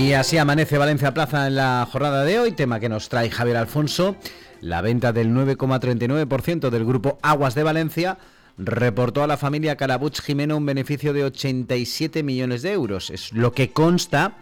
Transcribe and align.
Y 0.00 0.14
así 0.14 0.38
amanece 0.38 0.78
Valencia 0.78 1.12
Plaza 1.12 1.46
en 1.46 1.56
la 1.56 1.86
jornada 1.92 2.24
de 2.24 2.38
hoy, 2.38 2.52
tema 2.52 2.80
que 2.80 2.88
nos 2.88 3.10
trae 3.10 3.30
Javier 3.30 3.58
Alfonso. 3.58 4.16
La 4.62 4.80
venta 4.80 5.12
del 5.12 5.28
9,39% 5.28 6.70
del 6.70 6.86
grupo 6.86 7.18
Aguas 7.20 7.54
de 7.54 7.64
Valencia 7.64 8.16
reportó 8.56 9.22
a 9.22 9.26
la 9.26 9.36
familia 9.36 9.76
Calabuch 9.76 10.22
Jimeno 10.22 10.56
un 10.56 10.64
beneficio 10.64 11.12
de 11.12 11.24
87 11.24 12.22
millones 12.22 12.62
de 12.62 12.72
euros. 12.72 13.10
Es 13.10 13.34
lo 13.34 13.52
que 13.52 13.72
consta 13.72 14.38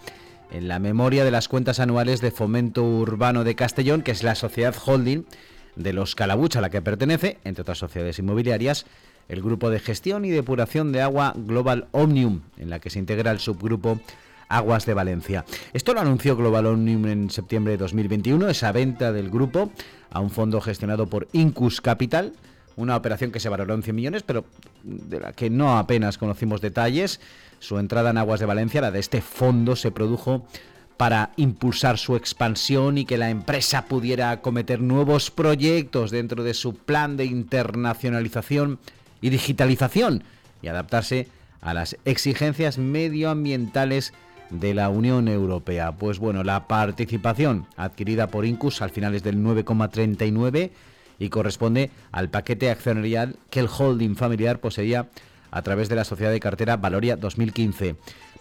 en 0.52 0.68
la 0.68 0.78
memoria 0.78 1.24
de 1.24 1.32
las 1.32 1.48
cuentas 1.48 1.80
anuales 1.80 2.20
de 2.20 2.30
Fomento 2.30 2.84
Urbano 2.84 3.42
de 3.42 3.56
Castellón, 3.56 4.02
que 4.02 4.12
es 4.12 4.22
la 4.22 4.36
sociedad 4.36 4.76
holding 4.86 5.24
de 5.74 5.92
los 5.92 6.14
Calabuch 6.14 6.54
a 6.54 6.60
la 6.60 6.70
que 6.70 6.82
pertenece, 6.82 7.38
entre 7.42 7.62
otras 7.62 7.78
sociedades 7.78 8.20
inmobiliarias, 8.20 8.86
el 9.28 9.42
grupo 9.42 9.70
de 9.70 9.80
gestión 9.80 10.24
y 10.24 10.30
depuración 10.30 10.92
de 10.92 11.02
agua 11.02 11.34
Global 11.36 11.88
Omnium, 11.90 12.42
en 12.58 12.70
la 12.70 12.78
que 12.78 12.90
se 12.90 13.00
integra 13.00 13.32
el 13.32 13.40
subgrupo 13.40 14.00
Aguas 14.48 14.86
de 14.86 14.94
Valencia. 14.94 15.44
Esto 15.72 15.94
lo 15.94 16.00
anunció 16.00 16.36
Global 16.36 16.66
Omnium 16.66 17.06
en 17.06 17.30
septiembre 17.30 17.72
de 17.72 17.78
2021, 17.78 18.48
esa 18.48 18.72
venta 18.72 19.12
del 19.12 19.30
grupo 19.30 19.70
a 20.10 20.20
un 20.20 20.30
fondo 20.30 20.60
gestionado 20.60 21.06
por 21.06 21.28
Incus 21.32 21.80
Capital, 21.80 22.32
una 22.76 22.96
operación 22.96 23.32
que 23.32 23.40
se 23.40 23.48
valoró 23.48 23.74
en 23.74 23.82
100 23.82 23.96
millones, 23.96 24.22
pero 24.22 24.44
de 24.82 25.20
la 25.20 25.32
que 25.32 25.50
no 25.50 25.78
apenas 25.78 26.16
conocimos 26.16 26.60
detalles. 26.60 27.20
Su 27.58 27.78
entrada 27.78 28.10
en 28.10 28.18
Aguas 28.18 28.40
de 28.40 28.46
Valencia, 28.46 28.80
la 28.80 28.92
de 28.92 29.00
este 29.00 29.20
fondo, 29.20 29.74
se 29.74 29.90
produjo 29.90 30.46
para 30.96 31.30
impulsar 31.36 31.98
su 31.98 32.16
expansión 32.16 32.98
y 32.98 33.04
que 33.04 33.18
la 33.18 33.30
empresa 33.30 33.86
pudiera 33.86 34.30
acometer 34.30 34.80
nuevos 34.80 35.30
proyectos 35.30 36.10
dentro 36.10 36.42
de 36.42 36.54
su 36.54 36.74
plan 36.74 37.16
de 37.16 37.24
internacionalización 37.24 38.78
y 39.20 39.30
digitalización 39.30 40.24
y 40.60 40.68
adaptarse 40.68 41.28
a 41.60 41.74
las 41.74 41.96
exigencias 42.04 42.78
medioambientales 42.78 44.12
de 44.50 44.74
la 44.74 44.88
Unión 44.88 45.28
Europea. 45.28 45.92
Pues 45.92 46.18
bueno, 46.18 46.44
la 46.44 46.66
participación 46.66 47.66
adquirida 47.76 48.28
por 48.28 48.46
Incus 48.46 48.82
al 48.82 48.90
final 48.90 49.14
es 49.14 49.22
del 49.22 49.38
9,39 49.38 50.70
y 51.18 51.28
corresponde 51.28 51.90
al 52.12 52.30
paquete 52.30 52.70
accionarial 52.70 53.36
que 53.50 53.60
el 53.60 53.68
holding 53.68 54.14
familiar 54.14 54.60
poseía 54.60 55.08
a 55.50 55.62
través 55.62 55.88
de 55.88 55.96
la 55.96 56.04
sociedad 56.04 56.30
de 56.30 56.40
cartera 56.40 56.76
Valoria 56.76 57.16
2015. 57.16 57.96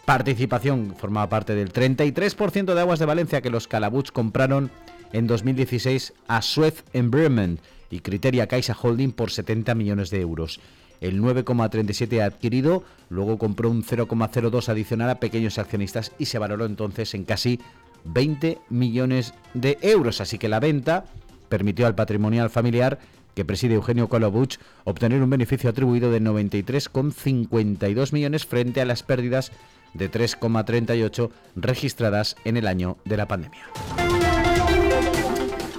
Participación 0.05 0.95
formaba 0.97 1.29
parte 1.29 1.55
del 1.55 1.73
33% 1.73 2.73
de 2.73 2.79
aguas 2.79 2.99
de 2.99 3.05
Valencia 3.05 3.41
que 3.41 3.49
los 3.49 3.67
Calabuch 3.67 4.11
compraron 4.11 4.71
en 5.11 5.27
2016 5.27 6.13
a 6.27 6.41
Suez 6.41 6.83
Environment 6.93 7.59
y 7.89 7.99
Criteria 7.99 8.47
Caixa 8.47 8.75
Holding 8.81 9.11
por 9.11 9.31
70 9.31 9.75
millones 9.75 10.09
de 10.09 10.21
euros. 10.21 10.59
El 11.01 11.21
9,37 11.21 12.21
adquirido, 12.21 12.83
luego 13.09 13.37
compró 13.37 13.69
un 13.69 13.83
0,02 13.83 14.69
adicional 14.69 15.09
a 15.09 15.19
pequeños 15.19 15.57
accionistas 15.57 16.11
y 16.17 16.25
se 16.25 16.39
valoró 16.39 16.65
entonces 16.65 17.13
en 17.13 17.23
casi 17.23 17.59
20 18.05 18.59
millones 18.69 19.33
de 19.53 19.77
euros. 19.81 20.21
Así 20.21 20.37
que 20.37 20.49
la 20.49 20.59
venta 20.59 21.05
permitió 21.49 21.87
al 21.87 21.95
patrimonial 21.95 22.49
familiar 22.49 22.99
que 23.35 23.45
preside 23.45 23.75
Eugenio 23.75 24.09
Colabuch 24.09 24.55
obtener 24.83 25.21
un 25.21 25.29
beneficio 25.29 25.69
atribuido 25.69 26.11
de 26.11 26.19
93,52 26.21 28.11
millones 28.11 28.45
frente 28.47 28.81
a 28.81 28.85
las 28.85 29.03
pérdidas 29.03 29.51
de 29.93 30.11
3,38 30.11 31.29
registradas 31.55 32.35
en 32.45 32.57
el 32.57 32.67
año 32.67 32.97
de 33.05 33.17
la 33.17 33.27
pandemia. 33.27 33.61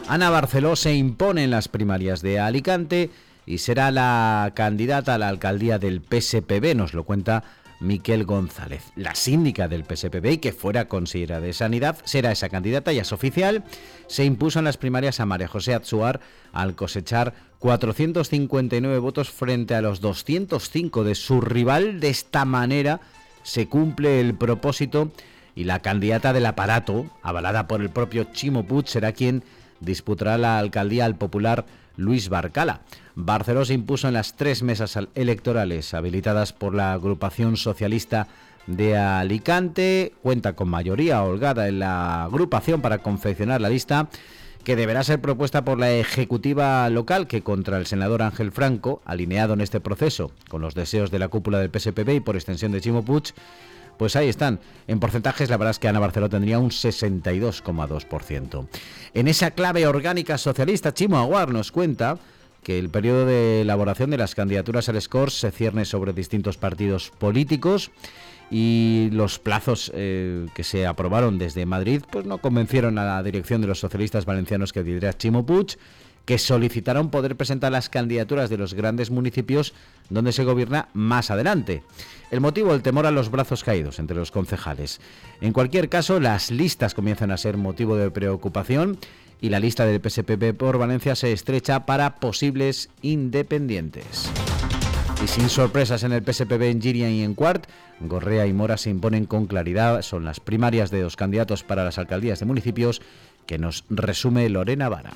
Ana 0.08 0.30
Barceló 0.30 0.76
se 0.76 0.94
impone 0.94 1.44
en 1.44 1.50
las 1.50 1.68
primarias 1.68 2.22
de 2.22 2.38
Alicante 2.38 3.10
y 3.48 3.58
será 3.58 3.90
la 3.90 4.52
candidata 4.54 5.14
a 5.14 5.18
la 5.18 5.28
alcaldía 5.28 5.78
del 5.78 6.02
PSPB, 6.02 6.76
nos 6.76 6.92
lo 6.92 7.04
cuenta 7.04 7.44
Miquel 7.80 8.24
González. 8.24 8.82
La 8.94 9.14
síndica 9.14 9.68
del 9.68 9.84
PSPB 9.84 10.32
y 10.32 10.38
que 10.38 10.52
fuera 10.52 10.86
consejera 10.86 11.40
de 11.40 11.54
Sanidad 11.54 11.96
será 12.04 12.30
esa 12.30 12.50
candidata, 12.50 12.92
ya 12.92 13.02
es 13.02 13.12
oficial. 13.12 13.64
Se 14.06 14.26
impuso 14.26 14.58
en 14.58 14.66
las 14.66 14.76
primarias 14.76 15.18
a 15.20 15.24
María 15.24 15.48
José 15.48 15.72
Atsuar 15.72 16.20
al 16.52 16.74
cosechar 16.74 17.32
459 17.60 18.98
votos 18.98 19.30
frente 19.30 19.74
a 19.74 19.80
los 19.80 20.02
205 20.02 21.04
de 21.04 21.14
su 21.14 21.40
rival. 21.40 22.00
De 22.00 22.10
esta 22.10 22.44
manera 22.44 23.00
se 23.44 23.66
cumple 23.66 24.20
el 24.20 24.34
propósito 24.34 25.10
y 25.54 25.64
la 25.64 25.80
candidata 25.80 26.34
del 26.34 26.44
aparato, 26.44 27.10
avalada 27.22 27.66
por 27.66 27.80
el 27.80 27.88
propio 27.88 28.24
Chimo 28.24 28.66
Puig, 28.66 28.88
será 28.88 29.12
quien 29.12 29.42
disputará 29.80 30.36
la 30.36 30.58
alcaldía 30.58 31.06
al 31.06 31.16
popular 31.16 31.64
Luis 31.96 32.28
Barcala. 32.28 32.82
Barceló 33.20 33.64
se 33.64 33.74
impuso 33.74 34.06
en 34.06 34.14
las 34.14 34.36
tres 34.36 34.62
mesas 34.62 34.96
electorales 35.16 35.92
habilitadas 35.92 36.52
por 36.52 36.72
la 36.72 36.92
agrupación 36.92 37.56
socialista 37.56 38.28
de 38.68 38.96
Alicante. 38.96 40.12
Cuenta 40.22 40.52
con 40.52 40.68
mayoría 40.68 41.24
holgada 41.24 41.66
en 41.66 41.80
la 41.80 42.22
agrupación 42.22 42.80
para 42.80 42.98
confeccionar 42.98 43.60
la 43.60 43.70
lista 43.70 44.08
que 44.62 44.76
deberá 44.76 45.02
ser 45.02 45.20
propuesta 45.20 45.64
por 45.64 45.80
la 45.80 45.90
ejecutiva 45.90 46.88
local 46.90 47.26
que 47.26 47.42
contra 47.42 47.78
el 47.78 47.86
senador 47.86 48.22
Ángel 48.22 48.52
Franco, 48.52 49.02
alineado 49.04 49.54
en 49.54 49.62
este 49.62 49.80
proceso 49.80 50.30
con 50.48 50.62
los 50.62 50.76
deseos 50.76 51.10
de 51.10 51.18
la 51.18 51.26
cúpula 51.26 51.58
del 51.58 51.72
PSPB 51.72 52.10
y 52.10 52.20
por 52.20 52.36
extensión 52.36 52.70
de 52.70 52.80
Chimo 52.80 53.04
Puig, 53.04 53.34
pues 53.96 54.14
ahí 54.14 54.28
están. 54.28 54.60
En 54.86 55.00
porcentajes, 55.00 55.50
la 55.50 55.56
verdad 55.56 55.72
es 55.72 55.80
que 55.80 55.88
Ana 55.88 55.98
Barceló 55.98 56.28
tendría 56.28 56.60
un 56.60 56.70
62,2%. 56.70 58.68
En 59.12 59.26
esa 59.26 59.50
clave 59.50 59.88
orgánica 59.88 60.38
socialista, 60.38 60.94
Chimo 60.94 61.18
Aguar 61.18 61.52
nos 61.52 61.72
cuenta 61.72 62.16
que 62.68 62.78
el 62.78 62.90
periodo 62.90 63.24
de 63.24 63.62
elaboración 63.62 64.10
de 64.10 64.18
las 64.18 64.34
candidaturas 64.34 64.90
al 64.90 65.00
SCORS 65.00 65.32
se 65.32 65.50
cierne 65.50 65.86
sobre 65.86 66.12
distintos 66.12 66.58
partidos 66.58 67.10
políticos 67.18 67.90
y 68.50 69.08
los 69.10 69.38
plazos 69.38 69.90
eh, 69.94 70.46
que 70.54 70.64
se 70.64 70.86
aprobaron 70.86 71.38
desde 71.38 71.64
Madrid 71.64 72.02
pues 72.10 72.26
no 72.26 72.36
convencieron 72.36 72.98
a 72.98 73.06
la 73.06 73.22
dirección 73.22 73.62
de 73.62 73.68
los 73.68 73.80
socialistas 73.80 74.26
valencianos 74.26 74.74
que 74.74 74.82
lidera 74.82 75.16
Chimo 75.16 75.46
Puig 75.46 75.78
que 76.26 76.36
solicitaron 76.36 77.08
poder 77.08 77.36
presentar 77.36 77.72
las 77.72 77.88
candidaturas 77.88 78.50
de 78.50 78.58
los 78.58 78.74
grandes 78.74 79.10
municipios 79.10 79.72
donde 80.10 80.32
se 80.32 80.44
gobierna 80.44 80.88
más 80.92 81.30
adelante. 81.30 81.82
El 82.30 82.42
motivo, 82.42 82.74
el 82.74 82.82
temor 82.82 83.06
a 83.06 83.10
los 83.10 83.30
brazos 83.30 83.64
caídos 83.64 83.98
entre 83.98 84.18
los 84.18 84.30
concejales. 84.30 85.00
En 85.40 85.54
cualquier 85.54 85.88
caso, 85.88 86.20
las 86.20 86.50
listas 86.50 86.92
comienzan 86.92 87.30
a 87.30 87.38
ser 87.38 87.56
motivo 87.56 87.96
de 87.96 88.10
preocupación 88.10 88.98
y 89.40 89.48
la 89.50 89.60
lista 89.60 89.86
del 89.86 90.00
PSPP 90.00 90.56
por 90.56 90.78
Valencia 90.78 91.14
se 91.14 91.32
estrecha 91.32 91.86
para 91.86 92.16
posibles 92.16 92.90
independientes. 93.02 94.30
Y 95.22 95.26
sin 95.26 95.48
sorpresas 95.48 96.02
en 96.04 96.12
el 96.12 96.22
PSPB 96.22 96.62
en 96.62 96.80
Giria 96.80 97.10
y 97.10 97.22
en 97.22 97.34
Cuart, 97.34 97.66
Gorrea 98.00 98.46
y 98.46 98.52
Mora 98.52 98.76
se 98.76 98.90
imponen 98.90 99.26
con 99.26 99.46
claridad. 99.46 100.02
Son 100.02 100.24
las 100.24 100.38
primarias 100.38 100.90
de 100.90 101.02
dos 101.02 101.16
candidatos 101.16 101.64
para 101.64 101.84
las 101.84 101.98
alcaldías 101.98 102.38
de 102.38 102.46
municipios 102.46 103.02
que 103.46 103.58
nos 103.58 103.84
resume 103.90 104.48
Lorena 104.48 104.88
Vara. 104.88 105.14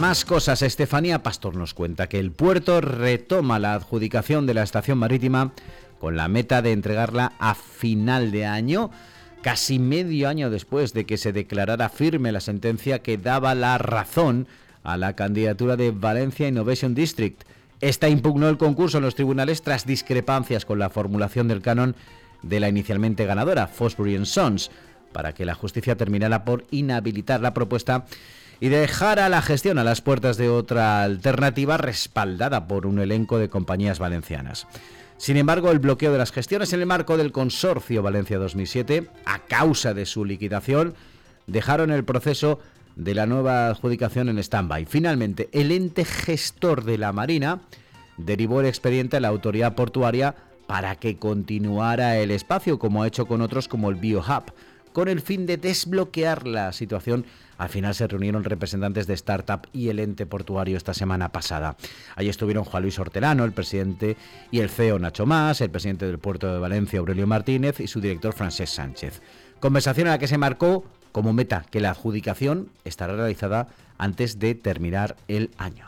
Más 0.00 0.24
cosas. 0.24 0.62
Estefanía 0.62 1.22
Pastor 1.22 1.56
nos 1.56 1.74
cuenta 1.74 2.08
que 2.08 2.20
el 2.20 2.30
puerto 2.30 2.80
retoma 2.80 3.58
la 3.58 3.74
adjudicación 3.74 4.46
de 4.46 4.54
la 4.54 4.62
estación 4.62 4.96
marítima 4.98 5.52
con 5.98 6.16
la 6.16 6.28
meta 6.28 6.62
de 6.62 6.70
entregarla 6.72 7.32
a 7.40 7.56
final 7.56 8.30
de 8.30 8.46
año, 8.46 8.90
casi 9.48 9.78
medio 9.78 10.28
año 10.28 10.50
después 10.50 10.92
de 10.92 11.06
que 11.06 11.16
se 11.16 11.32
declarara 11.32 11.88
firme 11.88 12.32
la 12.32 12.40
sentencia 12.40 12.98
que 12.98 13.16
daba 13.16 13.54
la 13.54 13.78
razón 13.78 14.46
a 14.84 14.98
la 14.98 15.16
candidatura 15.16 15.74
de 15.78 15.90
Valencia 15.90 16.46
Innovation 16.46 16.94
District. 16.94 17.44
Esta 17.80 18.10
impugnó 18.10 18.50
el 18.50 18.58
concurso 18.58 18.98
en 18.98 19.04
los 19.04 19.14
tribunales 19.14 19.62
tras 19.62 19.86
discrepancias 19.86 20.66
con 20.66 20.78
la 20.78 20.90
formulación 20.90 21.48
del 21.48 21.62
canon 21.62 21.96
de 22.42 22.60
la 22.60 22.68
inicialmente 22.68 23.24
ganadora, 23.24 23.68
Fosbury 23.68 24.22
Sons, 24.26 24.70
para 25.12 25.32
que 25.34 25.44
la 25.44 25.54
justicia 25.54 25.96
terminara 25.96 26.44
por 26.44 26.64
inhabilitar 26.70 27.40
la 27.40 27.54
propuesta 27.54 28.06
y 28.60 28.68
dejara 28.68 29.28
la 29.28 29.42
gestión 29.42 29.78
a 29.78 29.84
las 29.84 30.00
puertas 30.00 30.36
de 30.36 30.48
otra 30.48 31.02
alternativa 31.02 31.76
respaldada 31.76 32.66
por 32.66 32.86
un 32.86 32.98
elenco 32.98 33.38
de 33.38 33.48
compañías 33.48 33.98
valencianas. 33.98 34.66
Sin 35.16 35.36
embargo, 35.36 35.70
el 35.70 35.80
bloqueo 35.80 36.12
de 36.12 36.18
las 36.18 36.32
gestiones 36.32 36.72
en 36.72 36.80
el 36.80 36.86
marco 36.86 37.16
del 37.16 37.32
consorcio 37.32 38.02
Valencia 38.02 38.38
2007, 38.38 39.08
a 39.26 39.40
causa 39.40 39.94
de 39.94 40.06
su 40.06 40.24
liquidación, 40.24 40.94
dejaron 41.46 41.90
el 41.90 42.04
proceso 42.04 42.60
de 42.94 43.14
la 43.14 43.26
nueva 43.26 43.68
adjudicación 43.68 44.28
en 44.28 44.38
stand-by. 44.38 44.86
Finalmente, 44.86 45.48
el 45.52 45.72
ente 45.72 46.04
gestor 46.04 46.84
de 46.84 46.98
la 46.98 47.12
Marina 47.12 47.60
derivó 48.16 48.60
el 48.60 48.66
expediente 48.66 49.16
a 49.16 49.20
la 49.20 49.28
autoridad 49.28 49.74
portuaria 49.74 50.34
para 50.66 50.96
que 50.96 51.16
continuara 51.16 52.18
el 52.18 52.30
espacio, 52.30 52.78
como 52.78 53.02
ha 53.02 53.06
hecho 53.06 53.26
con 53.26 53.40
otros 53.40 53.68
como 53.68 53.88
el 53.88 53.96
BioHub, 53.96 54.52
con 54.98 55.06
el 55.06 55.20
fin 55.20 55.46
de 55.46 55.58
desbloquear 55.58 56.44
la 56.48 56.72
situación 56.72 57.24
al 57.56 57.68
final 57.68 57.94
se 57.94 58.08
reunieron 58.08 58.42
representantes 58.42 59.06
de 59.06 59.14
Startup 59.14 59.60
y 59.72 59.90
el 59.90 60.00
ente 60.00 60.26
portuario 60.26 60.76
esta 60.76 60.92
semana 60.92 61.28
pasada. 61.28 61.76
Allí 62.16 62.28
estuvieron 62.28 62.64
Juan 62.64 62.82
Luis 62.82 62.98
Hortelano, 62.98 63.44
el 63.44 63.52
presidente, 63.52 64.16
y 64.50 64.58
el 64.58 64.70
CEO 64.70 64.98
Nacho 64.98 65.24
Más, 65.24 65.60
el 65.60 65.70
presidente 65.70 66.04
del 66.04 66.18
puerto 66.18 66.52
de 66.52 66.58
Valencia 66.58 66.98
Aurelio 66.98 67.28
Martínez 67.28 67.78
y 67.78 67.86
su 67.86 68.00
director 68.00 68.32
Francesc 68.32 68.74
Sánchez. 68.74 69.22
Conversación 69.60 70.08
en 70.08 70.14
la 70.14 70.18
que 70.18 70.26
se 70.26 70.36
marcó 70.36 70.84
como 71.12 71.32
meta 71.32 71.64
que 71.70 71.80
la 71.80 71.90
adjudicación 71.90 72.68
estará 72.84 73.14
realizada 73.14 73.68
antes 73.98 74.40
de 74.40 74.56
terminar 74.56 75.14
el 75.28 75.52
año. 75.58 75.86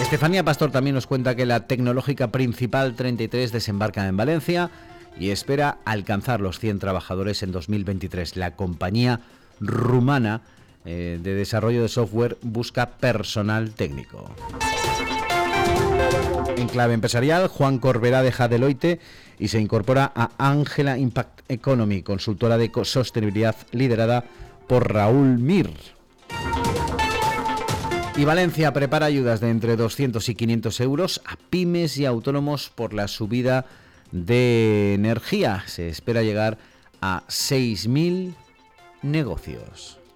Estefanía 0.00 0.44
Pastor 0.44 0.70
también 0.70 0.94
nos 0.94 1.08
cuenta 1.08 1.34
que 1.34 1.46
la 1.46 1.66
tecnológica 1.66 2.30
principal 2.30 2.94
33 2.94 3.50
desembarca 3.50 4.06
en 4.06 4.16
Valencia 4.16 4.70
y 5.18 5.30
espera 5.30 5.78
alcanzar 5.84 6.40
los 6.40 6.58
100 6.58 6.78
trabajadores 6.78 7.42
en 7.42 7.52
2023. 7.52 8.36
La 8.36 8.56
compañía 8.56 9.20
rumana 9.60 10.42
eh, 10.84 11.18
de 11.22 11.34
desarrollo 11.34 11.82
de 11.82 11.88
software 11.88 12.38
busca 12.42 12.90
personal 12.90 13.72
técnico. 13.72 14.34
En 16.56 16.68
clave 16.68 16.94
empresarial, 16.94 17.48
Juan 17.48 17.78
Corberá 17.78 18.22
deja 18.22 18.48
Deloitte 18.48 19.00
y 19.38 19.48
se 19.48 19.60
incorpora 19.60 20.12
a 20.14 20.30
Angela 20.38 20.98
Impact 20.98 21.40
Economy, 21.48 22.02
consultora 22.02 22.58
de 22.58 22.70
sostenibilidad 22.84 23.56
liderada 23.72 24.24
por 24.68 24.92
Raúl 24.92 25.38
Mir. 25.38 25.70
Y 28.16 28.24
Valencia 28.24 28.72
prepara 28.72 29.06
ayudas 29.06 29.40
de 29.40 29.50
entre 29.50 29.76
200 29.76 30.28
y 30.28 30.34
500 30.34 30.80
euros 30.80 31.22
a 31.24 31.36
pymes 31.50 31.96
y 31.96 32.04
autónomos 32.04 32.70
por 32.74 32.92
la 32.92 33.08
subida 33.08 33.64
de 34.12 34.94
energía. 34.94 35.64
Se 35.66 35.88
espera 35.88 36.22
llegar 36.22 36.58
a 37.00 37.24
6.000 37.28 38.34
negocios. 39.02 39.98